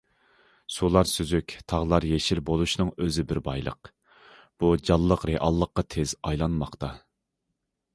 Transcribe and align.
«سۇلار 0.75 1.09
سۈزۈك، 1.09 1.53
تاغلار 1.73 2.07
يېشىل 2.13 2.41
بولۇشنىڭ 2.49 2.91
ئۆزى 3.03 3.27
بىر 3.33 3.43
بايلىق، 3.51 3.93
بۇ، 4.63 4.75
جانلىق 4.91 5.31
رېئاللىققا 5.33 5.89
تېز 5.97 6.21
ئايلانماقتا». 6.27 6.95